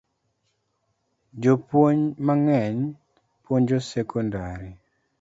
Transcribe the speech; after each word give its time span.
Jopuony 1.41 2.03
mangeny 2.25 2.79
puonjo 3.43 3.77
sekodari 3.89 4.71